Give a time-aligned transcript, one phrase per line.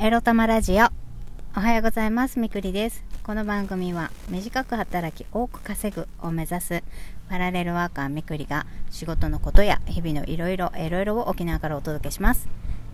[0.00, 0.86] エロ玉ラジオ。
[1.56, 2.38] おはようございます。
[2.38, 3.02] みくりです。
[3.24, 6.84] この番組は短く働き多く稼ぐを目指す
[7.28, 12.46] パラレルワーカーみくりが仕事のことや日々のいろいろいろいろを沖縄からお届けします。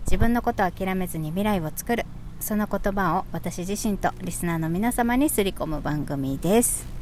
[0.05, 2.07] 自分のことを諦めずに未来を作る。
[2.39, 6.94] その言葉を私自身とリスナーの皆様にすり込む番組です。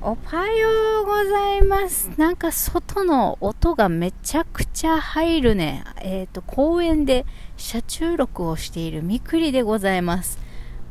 [0.00, 2.08] おはようございます。
[2.16, 5.82] なんか外の音がめちゃくちゃ入るね。
[6.00, 7.26] えっ、と、公園で
[7.56, 10.38] 車中録をしているみくりでございます。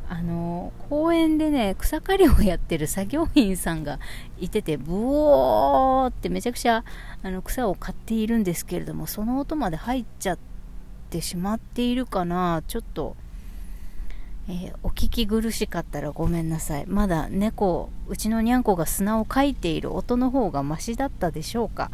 [0.10, 4.00] あの、公園でね、草刈りをやってる作業員さんが
[4.40, 6.84] いてて、ブオーってめちゃくちゃ
[7.24, 10.40] あの草を刈っているんですけれども、その音まで入っちゃっ
[11.10, 12.62] てしまっているかな。
[12.68, 13.16] ちょっと、
[14.50, 16.86] えーお聞き苦しかったらごめんなさい。
[16.88, 21.92] まだ猫、うちのにゃんこが砂をかいている音の方がマシだったでしょうか。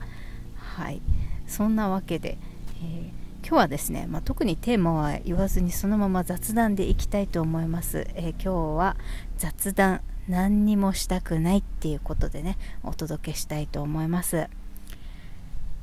[0.56, 1.02] はい。
[1.48, 2.38] そんなわけで、
[2.82, 8.08] えー今日はですね、まあ、特にテーマは言わずにそのまま雑談でいきたいと思います。
[8.16, 8.96] えー今日は
[9.38, 14.48] 雑談、何にもしたくないっていうことでね、お届けしたいと思います。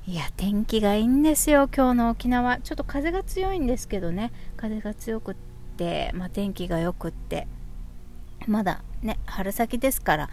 [0.06, 2.58] いや、天気がいいんですよ、今日の沖縄。
[2.58, 5.50] ちょっと風が強いんですけどね、風が強くって、
[6.14, 7.47] まあ、天気が良くって、
[8.47, 10.31] まだね、春先ですから、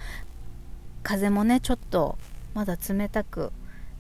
[1.04, 2.18] 風もね、ちょっと
[2.54, 3.52] まだ冷たく、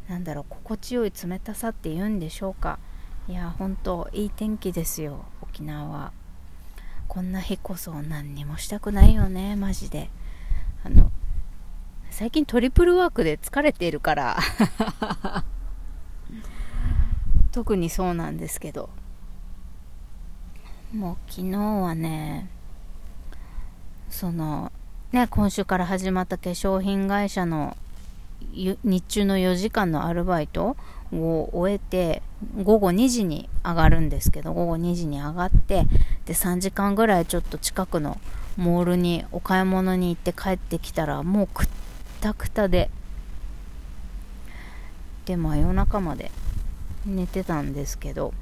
[0.09, 2.80] なんだろう、心地よい冷たさって言うんでしょうか。
[3.28, 6.12] いや、本当いい天気ですよ、沖縄は。
[7.08, 10.09] こんな日こそ何にもしたくないよね、マジで。
[10.84, 11.12] あの、
[12.09, 14.38] 最近トリプルワークで疲れているから、
[17.52, 18.90] 特にそうなんですけど。
[20.94, 22.48] もう昨日はね、
[24.10, 24.72] その、
[25.12, 27.76] ね、今週から始まった化粧品会社の
[28.54, 30.78] 日中の4時間のアルバイト
[31.12, 32.22] を終えて、
[32.64, 35.86] 午後2時に上がるんですけど、午後2時に上がって、
[36.26, 38.18] で、3時間ぐらいちょっと近くの
[38.56, 41.68] モールにお買い物に行って帰ってきたら、もうくっ
[42.22, 42.90] たくたで、
[45.26, 46.31] で、真夜中まで
[47.06, 48.34] 寝てたんですけど、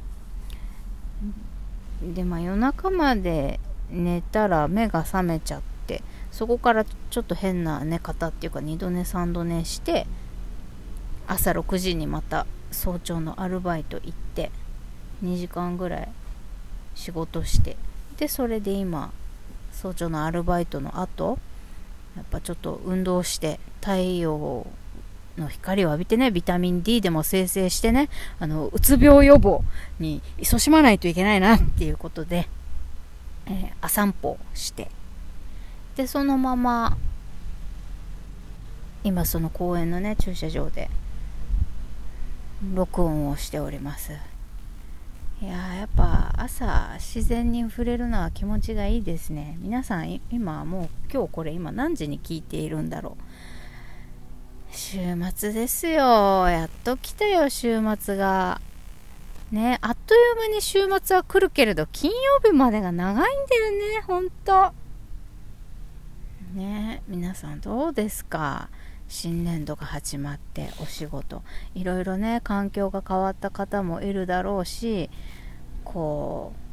[2.14, 10.06] で、まあ夜中まで寝たら目が覚めちゃって、そこからちょっと変な寝方っていうか2度寝3度寝して、
[11.28, 14.52] 朝6時にまた早朝のアルバイト行って、
[15.24, 16.10] 2時間ぐらい
[16.94, 17.78] 仕事して、
[18.18, 19.12] で、それで今、
[19.72, 21.40] 早朝のアルバイトの後、
[22.16, 24.68] やっぱちょっと運動して、太陽
[25.38, 28.10] の光を浴びてね、ビタミン D でも生成してね、
[28.40, 29.64] あの、うつ病予防
[30.00, 32.48] に勤しまないといけないなっていうことで、
[33.48, 34.90] えー、あ散歩して、
[35.96, 36.98] で、そのまま、
[39.04, 40.90] 今その公園のね、駐車場で、
[42.74, 44.14] 録音をしております。
[45.42, 49.58] いやーやっぱ朝自然に触れるのは気持ちがいいですね。
[49.60, 53.24] 皆さん今もう今日これ今何時に聞いているんだろう。
[54.76, 55.00] 週
[55.34, 56.48] 末ですよ。
[56.50, 58.60] やっと来たよ、週末が。
[59.52, 64.74] ね、あっという間に週末は来るけれど、金曜日までが長いんだよね、ほんと。
[66.54, 68.70] ね、皆さんどうですか？
[69.08, 71.44] 新年度が始まってお仕事
[71.76, 75.12] いろいろね環境が変わった方もいるだろうし
[75.84, 76.65] こう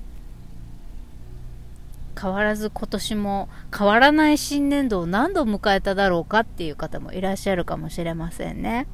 [2.20, 8.86] 変わらず今年も変わらない新年度を何度迎えただろうかっていう方もいらっしゃるかもしれませんね。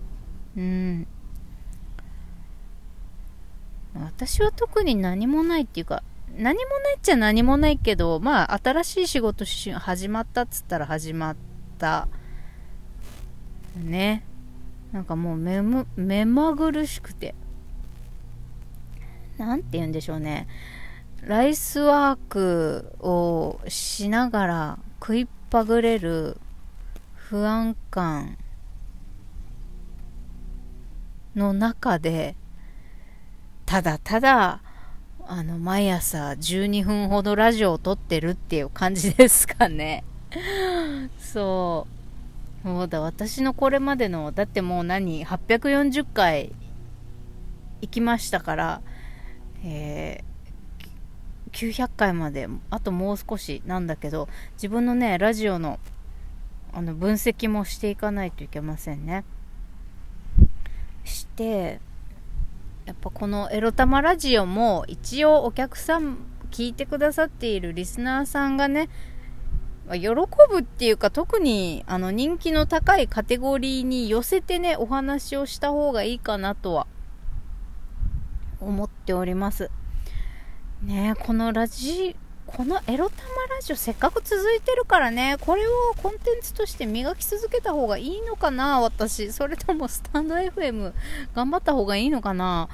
[0.57, 1.07] うん。
[3.95, 6.03] 私は特に何もないっていうか
[6.37, 11.37] 何もないっちゃ何もないけどまあ新しい仕事始まったっつったら始まっ
[11.79, 12.09] た。
[13.77, 14.25] ね。
[14.93, 15.63] なんかもう目
[15.97, 17.35] 目まぐるしくて。
[19.37, 20.49] なんて言うんでしょうね。
[21.29, 26.39] ライスワークをしながら食いっぱぐれる
[27.15, 28.39] 不安感
[31.37, 32.35] の中で
[33.67, 34.63] ただただ
[35.27, 40.05] あの毎朝12分ほどラジオを撮ってるっていう感じですかね。
[41.21, 41.87] そ
[42.65, 42.67] う。
[42.67, 46.55] そうだ、私のこれまでの、だってもう何、840回
[47.83, 48.81] 行きましたから、
[49.63, 50.29] えー、
[51.59, 55.81] 900回まで、あともう少しなんだけど、自分のね、ラジオの、
[56.73, 59.25] あの、分析もしていかないといけませんね。
[61.05, 61.81] して、
[62.87, 66.19] やっぱこのエロ玉ラジオも、一応お客さん、
[66.53, 68.89] 聞いてくださっているリスナーさんがね、
[69.97, 76.87] 喜ぶっていうか特にあの人気の高いカテゴリーに寄せてねお話をした方がいいかなとは
[78.61, 79.71] 思っております
[80.83, 82.17] ねこのラジ
[82.47, 85.71] このエロ玉ラジオせっかく続いてるからね、これを
[86.03, 89.31] コンテンツとして磨き続けた方がいいのかな、私。
[89.33, 90.95] それともスタンド FM
[91.35, 92.71] 頑張った方がいいのかな。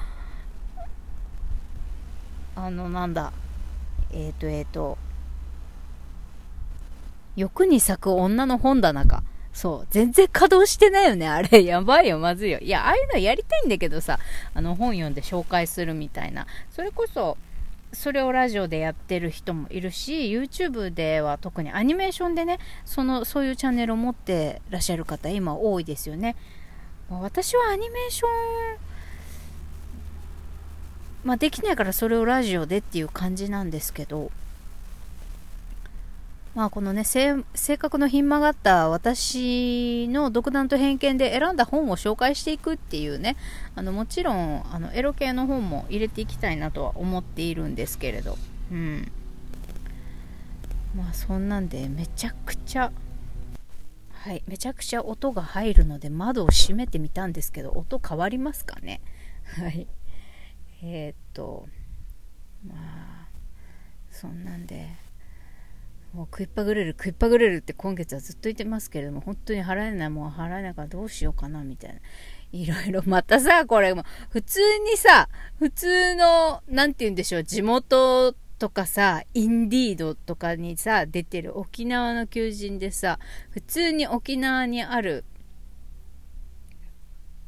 [2.54, 3.32] あの、なんだ。
[4.12, 4.96] えっ、ー、と、えっ、ー、と。
[7.34, 9.24] 欲に咲く女の本棚か。
[9.52, 9.86] そう。
[9.90, 11.28] 全然稼働してないよね。
[11.28, 11.62] あれ。
[11.66, 12.20] やばいよ。
[12.20, 12.60] まずいよ。
[12.60, 14.20] いや、ああいうのやりたいんだけどさ、
[14.54, 16.46] あの、本読んで紹介するみたいな。
[16.70, 17.36] それこそ、
[17.94, 26.36] それをラジオでやってる人もいるし YouTube では特にアニメーションでねそのそういうチャンネルを持ってらっしゃる方今多いですよね。
[27.10, 28.28] 私はアニメーション
[31.24, 34.30] まあできないからそれをラジオでっていう感じなんですけど
[36.54, 37.42] まあこのね、性
[37.78, 43.36] 格のひん曲がった私の独断と偏見で選んだ本を紹介していくっていうね、
[43.74, 48.38] あのもちろんあのエロ系の本も入れていきたいなとは思っているんですけれど、
[48.70, 49.10] うん。
[50.96, 52.92] まあそんなんでめちゃくちゃ、
[54.12, 59.00] はい、めちゃくちゃ音が入るので窓を閉めてみたんですけど、音変わりますかね？
[59.58, 59.88] はい。
[60.84, 61.66] えー、っと、
[62.64, 63.28] まあ、
[64.12, 64.88] そんなんで、
[66.14, 72.00] もう食いっぱぐれる食いっぱぐれるって今月はずっと言ってますけれども本当に払えないもう払えないからどうしようかなみたいな。
[72.52, 75.28] いろいろまたさこれも普通にさ
[75.58, 83.18] 普通の何て言うんでしょう地元とかさインディードとかにさ出てる沖縄の求人でさ
[83.50, 85.24] 普通に沖縄にある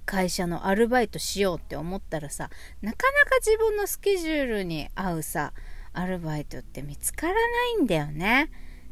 [0.06, 2.50] 会社のアルバイトしようって思ったらさ
[2.82, 5.52] なかなか自分のスケジュールに合うさ
[5.96, 7.40] アルバイトって見つからな
[7.80, 8.50] いんだよね。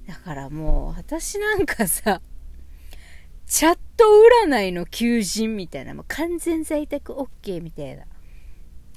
[0.09, 2.21] だからもう私なんかさ、
[3.47, 4.05] チャット
[4.47, 8.05] 占いの求人みたいな、もう完全在宅 OK みたいな。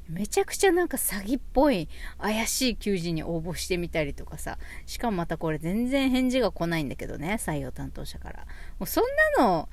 [0.07, 4.57] めちゃくちゃなんか詐欺っぽい怪しい求人に応募してみたりとかさ。
[4.85, 8.47] しかもまたこれ全然返事が来ないんだけどね、採用担当者から。
[8.79, 9.03] もうそん
[9.37, 9.69] なの、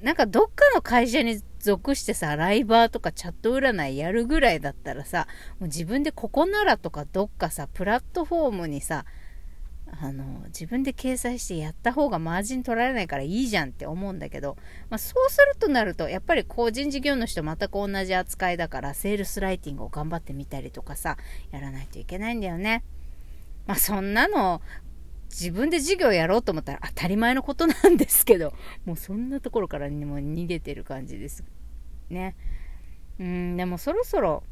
[0.00, 5.26] なんかどっかの会社に属してさ、ライバーとかチャット占いやるぐらいだったらさ、
[5.58, 9.04] もう自分でここならとかどっかさ、プラットフォームにさ、
[10.00, 14.56] あの、自分で掲載してやった方がマージン取られないからいいじゃんって思うんだけど、
[14.90, 21.16] まあ、そうするとなると、やっぱり個人事業主と全く同じ扱いだから、セールスライティングを頑張ってみたりとかさ、
[21.50, 22.84] やらないといけないんだよね。
[23.66, 24.62] まあ、そんなの、
[25.30, 28.52] 自分で授業やろうと思ったら当たり前のことなんですけど、
[28.84, 31.44] もうそんなところからにも逃げてる感じです。
[32.10, 32.36] ね。
[33.18, 34.42] うん、でもそろそろ、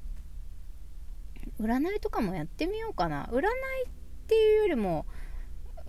[1.61, 3.26] 占いとかもやってみようかな。
[3.32, 3.44] 占い
[3.87, 3.90] っ
[4.26, 5.06] ていうよりも、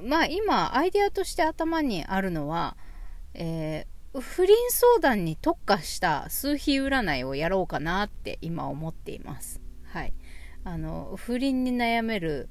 [0.01, 2.77] まあ今、アイデアとして頭にあるのは、
[3.33, 9.61] えー、不倫相談に特化した数比占いをやろうかなって今思っています。
[9.85, 10.13] はい。
[10.63, 12.49] あの、不倫に悩める、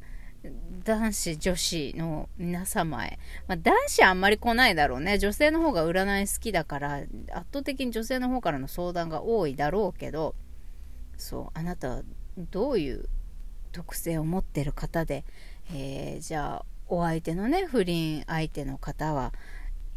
[0.84, 3.19] 男子、女子の皆様へ。
[3.46, 5.19] まあ、男子あんまり来ないだろうね。
[5.19, 7.08] 女性の方が占い好きだから、圧
[7.52, 10.34] 倒的に女性の方からの相談が多いだろうけど、
[11.16, 12.02] そう、あなたは
[12.38, 13.08] どういう
[13.72, 15.25] 特性を持ってる方で、
[15.72, 19.32] えー、じゃあ、お相手のね、不倫相手の方は、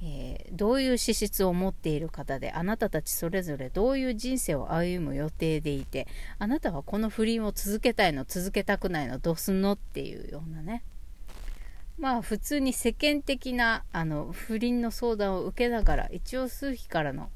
[0.01, 6.07] えー、どういう資質を持っている方であなたたちそれぞれどういう人生を歩む予定でいて
[6.37, 10.83] あなたはこの不倫を続けたいの続けたくないのどうすんのっていうようなね。
[11.97, 17.29] まあ普通に世間的なあの不倫の相談を受けながら一応数日からの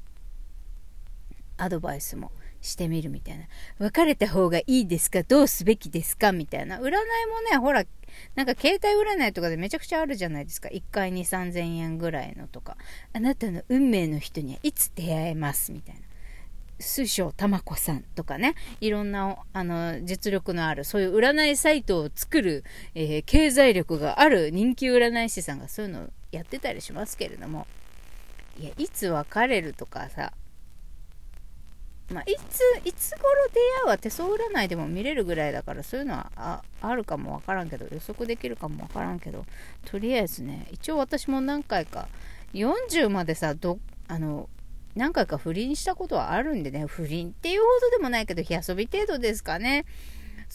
[1.58, 2.32] アドバイスも
[2.64, 3.44] してみるみたいな。
[3.78, 5.22] 別れた方がいいですか？
[5.22, 6.32] どうすべきですか？
[6.32, 6.78] みたいな。
[6.78, 6.90] 占いも
[7.50, 7.84] ね、ほら、
[8.34, 10.68] なんか携帯占いとかでめちゃくちゃあるじゃないですか。
[10.70, 12.76] 1回2、3000円ぐらいのとか。
[13.12, 15.70] あなたの運命の人にはいつ出会えます？
[15.72, 16.00] みたいな。
[16.80, 22.64] 水晶玉子さんとかね、いろんな、あの、実力のある、そういう占いサイトを作る、
[22.96, 27.68] えー、経済力がある人気占い師さんがそういうのをやってたりしますけれども、
[28.58, 30.32] いや、いつ別れるとかさ、
[32.12, 39.46] まあ、いつ、いつ頃出会うは手相占いでも見れるぐらいだから、そういうのはああるかもわからんけど、予測できるかもわからんけど、
[39.86, 42.08] とりあえずね、一応私も何回か、
[42.52, 44.48] 40までさ、ど、あの、
[44.94, 49.84] 何回か不倫したことはあるんでね、不倫っていうほどでもないけど、火遊び程度ですかね。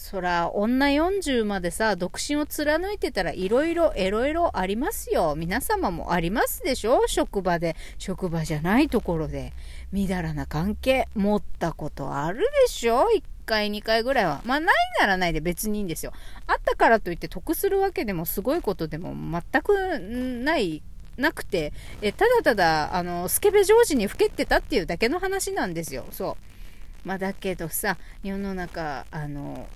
[0.00, 5.34] そら、女40までさ、独身を貫いてたらいろいろ、いろいろありますよ。
[5.36, 7.06] 皆様もありますでしょ？
[7.06, 7.76] 職場で。
[7.98, 9.52] 職場じゃないところで。
[9.92, 14.40] みだらな関係持ったことあるでしょ ?1 回、2回ぐらいは。
[14.46, 16.14] まあ、ないならないで別にいいんですよ。
[16.46, 19.98] あったからといって得するわけでもすごいことでも全く
[20.42, 20.82] ない
[21.18, 26.06] なくて、えただただ、あの、スケベジョージにふけってたっていうだけの話なんですよ。
[26.10, 26.38] そ
[27.04, 27.06] う。
[27.06, 29.66] まあ、だけどさ、世の中、あの、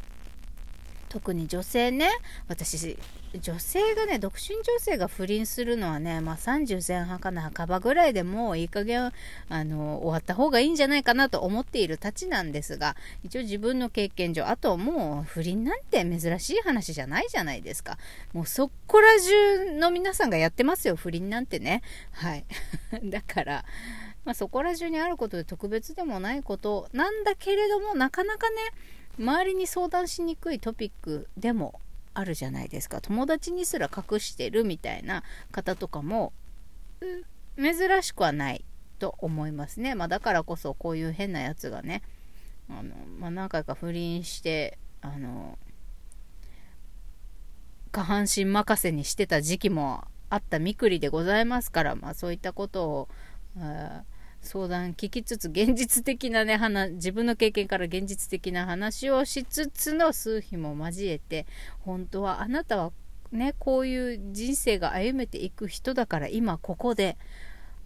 [1.15, 2.09] 特に女性ね
[2.49, 2.99] 私
[3.39, 9.13] 女性がね独身女性が不倫するのはね、まあ、30前半かな半ばぐらいでもういい加減
[9.49, 17.97] あの終わった方がいいんじゃないかなと思っているたちなんですが一応自分の経験上あともう不倫なんて珍しい話じゃないじゃないですか。
[18.33, 21.83] もうそこら中の皆さんがやってますよ不倫なんてね。
[22.11, 22.45] はい。
[23.05, 23.65] だから
[24.25, 28.57] まあ、そこら中にあることで特別でもないことなんだけれどもなかなかね
[29.19, 31.81] 周りに相談しにくいトピックでも
[32.15, 33.01] あるじゃないですか。
[33.01, 36.33] 友達にすら隠してるみたいな方とかも
[37.57, 38.65] 珍しくはない
[38.99, 42.03] と思いますね、まあ、だからこそこういう変なやつがね
[42.69, 45.59] あの、まあ、何回か不倫してあの
[47.93, 53.09] 下半身任せにしてた時期もあったみくりでございますから、まあ、そういったことを
[54.45, 61.47] 相談聞きつつ現実的なね話自分の経験から現実的な話をしつつの数日も交えて
[61.81, 62.93] 本当はあなたは
[63.33, 67.17] ねこういう人生が歩めていく人だから今ここで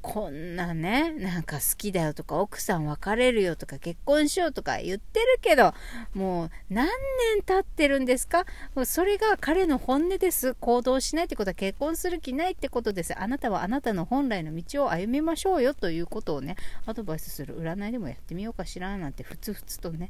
[0.01, 5.75] こんなね、なんか好きだよとか、奥さん別れるよとか、結婚しようとか言ってるけど、
[6.15, 6.87] もう何
[7.35, 8.45] 年経ってるんですか？
[8.85, 10.55] それが彼の本音です。
[10.55, 13.19] 行動しないってことは結婚する気ないってことです。
[13.19, 20.09] あなたはあなたの本来の道を歩みましょうよということをね、アドバイスする占いでもやってみようかしらなんて、ふつふつとね、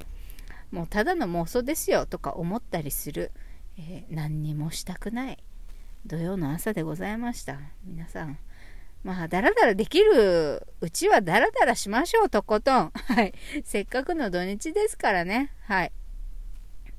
[0.71, 3.33] もうただの妄想ですよとか思ったりする。
[3.79, 5.39] えー、何にもしたくない
[6.05, 7.59] 土曜の朝でございました。
[7.85, 8.39] 皆さん。
[9.05, 12.91] まあ、だらだらできるうちはだらだらしましょう、とことん。
[12.95, 13.33] はい。
[13.65, 15.53] せっかくの土日ですからね。
[15.63, 15.93] はい。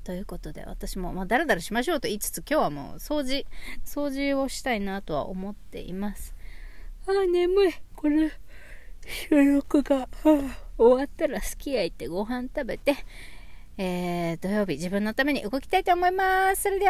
[0.02, 3.46] ということで、私も、まあ、だらだらしましょうと言いつつ、今日はもう掃除、
[3.84, 6.34] 掃除をしたいなとは思っています。
[7.06, 7.72] ああ、眠い。
[7.94, 8.32] これ、
[9.06, 10.08] 収録が、
[10.78, 12.96] 終わったらすき家行ってご飯食べて、
[13.76, 16.62] えー、土曜日自分のために動きたいと思います。
[16.62, 16.88] それでは。